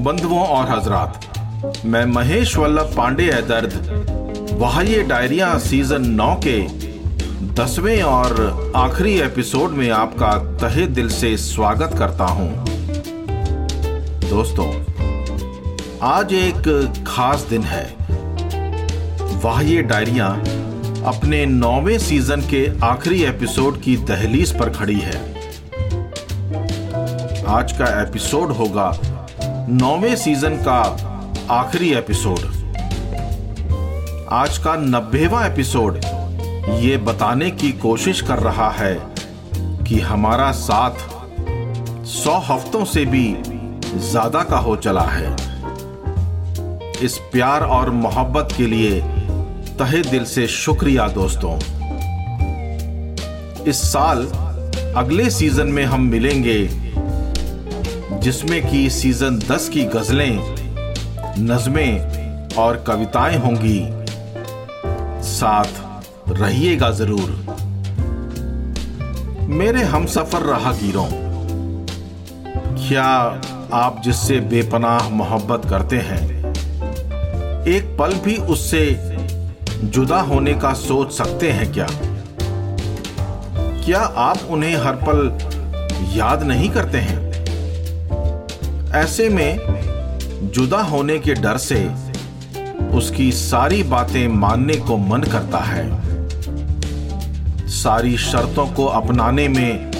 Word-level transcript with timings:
बंधुओं 0.00 0.44
और 0.46 0.70
हजरात, 0.70 1.82
मैं 1.84 2.04
महेश 2.06 2.56
वल्लभ 2.56 2.92
पांडे 2.96 3.24
है 3.32 3.40
दर्द। 3.46 4.56
वहाये 4.58 5.02
डायरिया 5.02 5.58
सीज़न 5.58 6.06
नौ 6.10 6.34
के 6.46 6.60
दसवें 7.54 8.02
और 8.02 8.72
आखिरी 8.76 9.12
एपिसोड 9.20 9.70
में 9.70 9.90
आपका 9.90 10.32
तहे 10.62 10.86
दिल 10.88 11.08
से 11.08 11.36
स्वागत 11.36 11.98
करता 11.98 12.24
हूँ। 12.24 12.48
दोस्तों, 14.24 14.68
आज 16.02 16.32
एक 16.32 17.04
खास 17.06 17.46
दिन 17.50 17.62
है। 17.62 17.84
वाह्य 19.44 19.82
डायरिया 19.82 20.26
अपने 21.06 21.44
नौवें 21.46 21.98
सीज़न 21.98 22.40
के 22.40 22.66
आखिरी 22.84 23.22
एपिसोड 23.24 23.80
की 23.80 23.96
दहलीज 24.06 24.58
पर 24.58 24.70
खड़ी 24.70 24.98
है। 25.00 25.18
आज 27.50 27.72
का 27.72 27.86
एपिसोड 28.02 28.52
होगा 28.52 28.92
नौवें 29.68 30.16
सीज़न 30.16 30.56
का 30.56 30.80
आखिरी 31.50 31.92
एपिसोड। 31.94 32.38
आज 34.32 34.58
का 34.58 34.76
नब्बेवा 34.76 35.46
एपिसोड 35.46 35.96
ये 36.80 36.96
बताने 36.96 37.50
की 37.50 37.72
कोशिश 37.72 38.20
कर 38.20 38.38
रहा 38.38 38.70
है 38.70 38.94
कि 39.84 40.00
हमारा 40.00 40.50
साथ 40.52 41.08
सौ 42.06 42.38
हफ्तों 42.38 42.84
से 42.84 43.04
भी 43.04 43.36
ज़्यादा 43.96 44.42
का 44.42 44.58
हो 44.58 44.76
चला 44.76 45.04
है। 45.10 45.34
इस 47.04 47.18
प्यार 47.32 47.62
और 47.62 47.90
मोहब्बत 47.90 48.54
के 48.56 48.66
लिए 48.66 49.00
तहे 49.78 50.02
दिल 50.02 50.24
से 50.24 50.46
शुक्रिया 50.46 51.08
दोस्तों। 51.08 51.56
इस 53.64 53.82
साल 53.82 54.26
अगले 54.96 55.30
सीज़न 55.30 55.68
में 55.68 55.84
हम 55.84 56.00
मिलेंगे 56.02 56.79
जिसमें 58.20 58.70
कि 58.70 58.88
सीज़न 58.90 59.38
10 59.38 59.68
की 59.68 59.84
गजलें, 59.84 60.38
नज़में 61.38 62.54
और 62.54 62.84
कविताएँ 62.86 63.36
होंगी। 63.36 63.80
साथ 65.22 65.80
रहिएगा 66.28 66.90
ज़रूर। 66.90 67.30
मेरे 69.50 69.82
हम 69.82 70.06
सफ़र 70.06 70.42
राहगीरों, 70.42 71.06
क्या 72.78 73.06
आप 73.74 74.02
जिससे 74.04 74.40
बेपनाह 74.40 75.08
मोहब्बत 75.08 75.68
करते 75.70 75.96
हैं, 75.96 76.20
एक 77.68 77.96
पल 77.98 78.14
भी 78.14 78.36
उससे 78.36 78.84
जुदा 79.84 80.20
होने 80.20 80.54
का 80.54 80.72
सोच 80.72 81.12
सकते 81.12 81.50
हैं 81.52 81.72
क्या? 81.72 81.86
क्या 83.84 84.00
आप 84.00 84.38
उन्हें 84.50 84.76
हर 84.76 84.96
पल 85.08 85.26
याद 86.16 86.42
नहीं 86.42 86.70
करते 86.70 86.98
हैं? 86.98 87.29
ऐसे 88.94 89.28
में 89.28 89.58
जुदा 90.54 90.82
होने 90.82 91.18
के 91.18 91.34
डर 91.34 91.56
से 91.56 91.90
उसकी 92.92 93.32
सारी 93.32 93.82
बातें 93.82 94.28
मानने 94.28 94.76
को 94.76 94.96
मन 94.96 95.20
करता 95.20 95.58
है। 95.58 96.00
सारी 97.68 98.16
शर्तों 98.18 98.66
को 98.66 98.86
अपनाने 98.86 99.48
में 99.48 99.90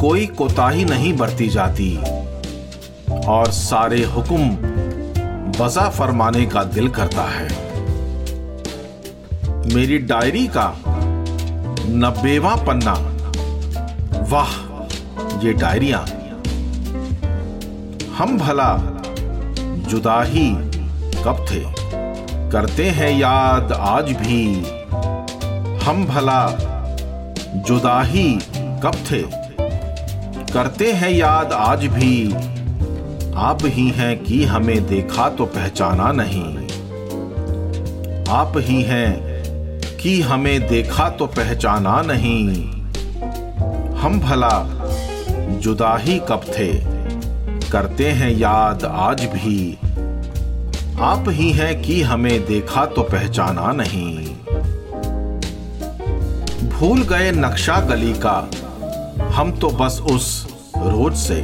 कोई 0.00 0.26
कोताही 0.26 0.84
नहीं 0.84 1.16
बरती 1.16 1.48
जाती 1.48 1.96
और 3.26 3.50
सारे 3.50 4.04
हुक्म 4.04 4.48
बजा 5.60 5.90
फरमाने 5.90 6.46
का 6.46 6.64
दिल 6.64 6.88
करता 6.88 7.22
है। 7.22 7.48
मेरी 9.74 9.98
डायरी 9.98 10.46
का 10.46 10.74
नब्बेवा 11.88 12.56
पन्ना। 12.56 12.94
वाह, 14.22 14.50
ये 15.46 15.52
डायरिया। 15.52 16.06
हम 18.18 18.38
भला 18.38 18.76
जुदा 19.88 20.22
ही 20.22 20.50
कब 21.24 21.46
थे? 21.50 21.64
करते 22.50 22.84
हैं 22.84 23.18
याद 23.18 23.72
आज 23.72 24.04
भी। 24.04 24.66
हम 25.78 26.06
भला 26.06 26.48
जुदा 27.56 28.02
ही 28.02 28.38
कब 28.82 28.92
थे? 29.10 29.22
करते 30.52 30.92
हैं 30.92 31.10
याद 31.10 31.52
आज 31.52 31.86
भी। 31.86 32.32
आप 33.36 33.58
ही 33.64 33.88
हैं 33.88 34.24
कि 34.24 34.44
हमें 34.44 34.86
देखा 34.86 35.28
तो 35.28 35.46
पहचाना 35.46 36.12
नहीं। 36.12 36.56
आप 38.28 38.52
ही 38.56 38.82
हैं 38.82 39.20
कि 39.96 40.20
हमें 40.20 40.68
देखा 40.68 41.10
तो 41.10 41.26
पहचाना 41.26 42.02
नहीं। 42.06 42.70
हम 43.94 44.20
भला 44.20 44.66
जुदा 45.50 45.96
ही 45.96 46.18
कब 46.18 46.40
थे? 46.48 46.97
करते 47.70 48.10
हैं 48.10 48.30
याद 48.30 48.84
आज 48.84 49.24
भी। 49.24 49.78
आप 51.00 51.24
ही 51.28 51.50
हैं 51.52 51.80
कि 51.82 52.00
हमें 52.02 52.46
देखा 52.46 52.84
तो 52.86 53.02
पहचाना 53.02 53.72
नहीं। 53.72 54.26
भूल 56.68 57.02
गए 57.02 57.30
नक्शा 57.32 57.80
गली 57.80 58.12
का, 58.16 58.38
हम 59.34 59.52
तो 59.52 59.68
बस 59.70 60.00
उस 60.10 60.46
रोज 60.76 61.14
से। 61.16 61.40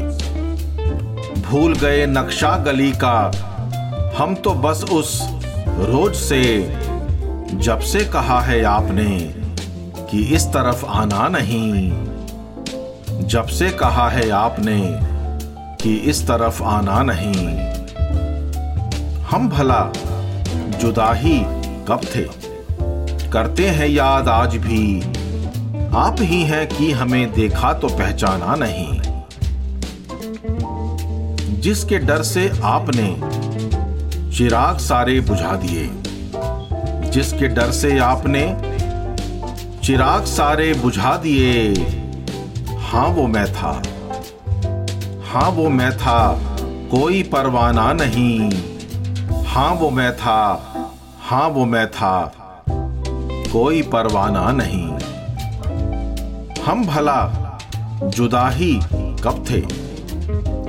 भूल 1.41 1.75
गए 1.75 2.07
नक्शा 2.07 2.56
गली 2.59 2.93
का, 3.05 3.17
हम 4.19 4.35
तो 4.35 4.55
बस 4.55 4.85
उस 4.93 5.21
रोज 5.69 6.15
से। 6.15 6.43
जब 7.55 7.81
से 7.81 8.05
कहा 8.05 8.41
है 8.41 8.62
आपने 8.65 9.19
कि 10.11 10.25
इस 10.35 10.47
तरफ़ 10.47 10.85
आना 10.87 11.29
नहीं, 11.29 11.91
जब 13.29 13.47
से 13.49 13.71
कहा 13.71 14.09
है 14.11 14.31
आपने 14.31 14.79
कि 15.84 15.95
इस 15.95 16.22
तरफ़ 16.22 16.62
आना 16.62 17.03
नहीं। 17.03 17.56
हम 19.21 19.49
भला 19.49 19.93
जुदा 20.81 21.12
ही 21.12 21.39
कब 21.89 22.00
थे? 22.17 22.25
करते 23.28 23.69
हैं 23.69 23.89
याद 23.89 24.28
आज 24.28 24.56
भी। 24.56 25.00
आप 25.97 26.17
ही 26.21 26.43
हैं 26.43 26.69
कि 26.69 26.93
हमें 26.93 27.33
देखा 27.33 27.73
तो 27.73 27.89
पहचाना 27.89 28.55
नहीं। 28.59 29.00
जिसके 31.61 31.99
डर 31.99 32.23
से 32.23 32.50
आपने 32.62 33.17
चिराग 34.37 34.78
सारे 34.78 35.21
बुझा 35.21 35.56
दिए। 35.56 35.91
जिसके 37.11 37.49
डर 37.49 37.71
से 37.71 37.99
आपने 37.99 38.56
चिराग 39.87 40.25
सारे 40.25 40.75
बुझा 40.75 41.17
दिए। 41.17 41.75
हाँ, 42.78 43.06
वो 43.06 43.27
मैं 43.27 43.55
था। 43.55 43.83
हाँ 45.34 45.50
वो 45.50 45.69
मैं 45.69 45.99
था, 45.99 46.39
कोई 46.91 47.22
परवाना 47.22 47.93
नहीं। 47.93 48.50
हाँ 49.45 49.75
वो 49.75 49.91
मैं 49.91 50.17
था 50.17 50.41
हाँ 51.21 51.49
वो 51.49 51.65
मैं 51.65 51.91
था, 51.91 52.34
कोई 53.53 53.83
परवाना 53.83 54.53
नहीं। 54.53 54.89
हम 56.62 56.87
भला, 56.87 57.19
जुदा 58.05 58.49
ही 58.49 58.81
कब 59.25 59.44
थे? 59.50 59.61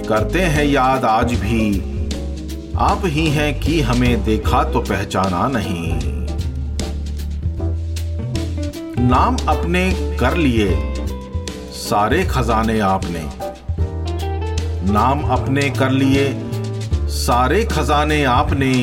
करते 0.07 0.41
हैं 0.41 0.65
याद 0.65 1.05
आज 1.05 1.33
भी। 1.33 1.79
आप 2.77 3.01
ही 3.05 3.27
हैं 3.27 3.59
कि 3.59 3.81
हमें 3.81 4.23
देखा 4.23 4.63
तो 4.63 4.81
पहचाना 4.81 5.47
नहीं। 5.47 5.93
नाम 8.99 9.37
अपने 9.49 9.91
कर 10.19 10.37
लिए, 10.37 10.93
सारे 11.71 12.23
खजाने 12.23 12.79
आपने। 12.79 13.44
नाम 14.91 15.21
अपने 15.21 15.69
कर 15.69 15.89
लिए। 15.89 16.43
सारे 16.93 17.63
खजाने 17.63 18.23
आपने। 18.23 18.73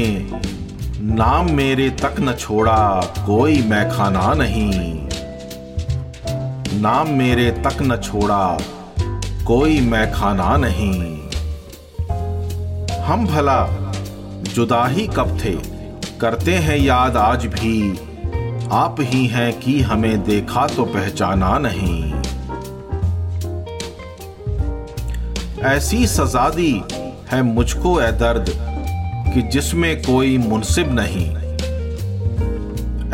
नाम 1.01 1.53
मेरे 1.53 1.91
तक 1.91 2.17
न 2.21 2.33
छोड़ा, 2.33 3.01
कोई 3.27 3.63
मैं 3.63 3.91
खाना 3.91 4.35
नहीं। 4.35 5.09
नाम 6.81 7.09
मेरे 7.09 7.51
तक 7.51 7.83
न 7.83 7.97
छोड़ा, 7.97 8.59
कोई 9.47 9.81
मैं 9.81 10.13
खाना 10.13 10.57
नहीं। 10.57 11.23
हम 12.99 13.27
भला 13.27 13.69
जुदा 14.55 14.87
ही 14.87 15.07
कब 15.07 15.39
थे? 15.45 15.53
करते 16.21 16.55
हैं 16.55 16.79
याद 16.79 17.17
आज 17.17 17.47
भी। 17.47 18.01
आप 18.73 18.97
ही 19.01 19.27
हैं 19.27 19.61
कि 19.61 19.81
हमें 19.81 20.25
देखा 20.25 20.67
तो 20.67 20.85
पहचाना 20.85 21.59
नहीं। 21.59 22.12
ऐसी 25.65 26.07
सजा 26.07 26.49
दी 26.51 26.83
है 27.31 27.43
मुझको 27.43 28.01
ए 28.01 28.11
दर्द 28.13 28.49
कि 29.35 29.43
जिसमें 29.43 30.03
कोई 30.03 30.39
मुनसिब 30.39 30.89
नहीं। 30.95 31.27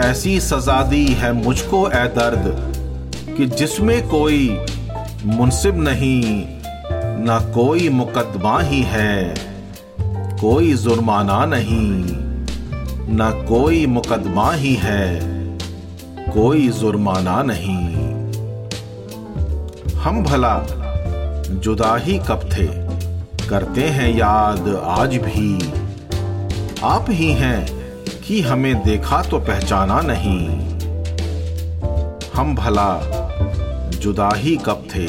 ऐसी 0.00 0.38
सजा 0.40 0.82
दी 0.82 1.04
है 1.06 1.32
मुझको 1.32 1.86
ए 1.88 2.04
दर्द 2.08 2.46
कि 3.36 3.46
जिसमें 3.46 4.08
कोई 4.08 4.48
मुनसिब 5.26 5.82
नहीं, 5.82 6.44
ना 7.24 7.38
कोई 7.54 7.88
मुकदमा 7.88 8.58
ही 8.60 8.82
है, 8.82 9.34
कोई 10.40 10.72
जुर्माना 10.74 11.44
नहीं, 11.46 12.04
ना 13.16 13.30
कोई 13.30 13.86
मुकदमा 13.86 14.52
ही 14.52 14.74
है, 14.74 15.20
कोई 16.32 16.68
जुर्माना 16.68 17.42
नहीं। 17.42 17.78
हम 19.94 20.22
भला 20.24 20.56
जुदा 21.50 21.96
ही 21.96 22.18
कब 22.18 22.40
थे? 22.52 22.66
करते 23.48 23.82
हैं 23.82 24.16
याद 24.16 24.82
आज 24.84 25.16
भी। 25.16 25.72
आप 26.84 27.06
ही 27.08 27.32
हैं 27.32 27.66
कि 28.26 28.40
हमें 28.40 28.82
देखा 28.82 29.22
तो 29.22 29.38
पहचाना 29.38 30.00
नहीं। 30.04 30.48
हम 32.34 32.54
भला 32.54 33.00
जुदा 33.88 34.30
ही 34.34 34.56
कब 34.56 34.86
थे? 34.94 35.06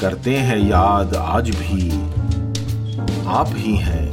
करते 0.00 0.36
हैं 0.36 0.58
याद 0.58 1.14
आज 1.14 1.50
भी। 1.50 1.90
आप 3.26 3.50
ही 3.56 3.76
हैं 3.76 4.10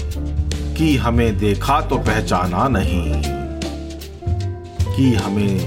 कि 0.76 0.98
हमें 0.98 1.38
देखा 1.38 1.82
तो 1.82 1.98
पहचाना 1.98 2.68
नहीं। 2.68 3.24
कि 4.96 5.14
हमें 5.14 5.58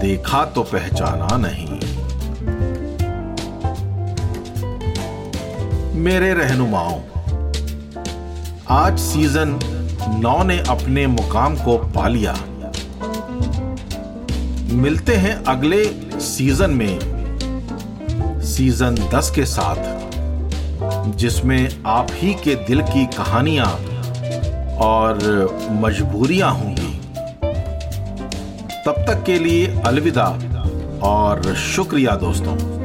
देखा 0.00 0.44
तो 0.44 0.62
पहचाना 0.62 1.36
नहीं। 1.36 1.97
मेरे 5.98 6.32
रहनुमाओं, 6.34 6.98
आज 8.70 8.98
सीज़न 8.98 9.58
नौ 10.20 10.42
ने 10.42 10.58
अपने 10.68 11.06
मुकाम 11.06 11.56
को 11.56 11.76
पा 11.94 12.08
लिया। 12.08 12.34
मिलते 14.74 15.14
हैं 15.16 15.34
अगले 15.44 15.84
सीज़न 16.20 16.70
में 16.70 16.98
सीज़न 18.44 18.94
दस 19.14 19.30
के 19.30 19.44
साथ, 19.46 19.82
जिसमें 21.16 21.68
आप 21.86 22.06
ही 22.12 22.34
के 22.34 22.54
दिल 22.54 22.82
की 22.82 23.06
कहानियाँ 23.16 23.66
और 24.82 25.18
मजबूरियाँ 25.82 26.52
होंगी। 26.54 26.94
तब 28.86 29.04
तक 29.08 29.24
के 29.26 29.38
लिए 29.38 29.80
अलविदा 29.86 30.28
और 31.02 31.54
शुक्रिया 31.54 32.16
दोस्तों। 32.16 32.77